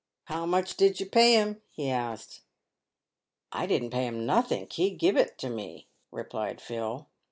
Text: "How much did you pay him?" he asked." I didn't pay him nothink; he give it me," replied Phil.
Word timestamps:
"How 0.33 0.47
much 0.47 0.77
did 0.77 0.99
you 0.99 1.05
pay 1.05 1.33
him?" 1.33 1.61
he 1.75 1.91
asked." 1.91 2.41
I 3.51 3.67
didn't 3.67 3.91
pay 3.91 4.07
him 4.07 4.25
nothink; 4.25 4.73
he 4.73 4.89
give 4.89 5.15
it 5.15 5.43
me," 5.43 5.89
replied 6.11 6.59
Phil. 6.59 7.05